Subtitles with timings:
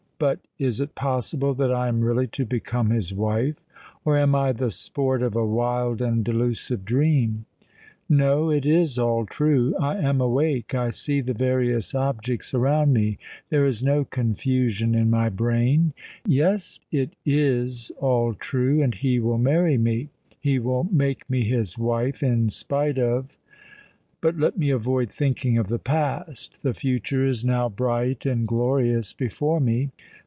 [0.21, 3.55] But is it possible that I am really to become his wife?
[4.05, 7.45] or am I the sport of a wild and delusive dream?
[8.07, 14.05] No—it is all true: I am awake—I see the various objects around me—there is no
[14.05, 15.91] confusion in my brain.
[16.27, 22.99] Yes—it is all true; and he will marry me—he will make me his wife—in spite
[22.99, 26.61] of——But let me avoid thinking of the past!
[26.61, 29.89] The future is now bright and glorious before me.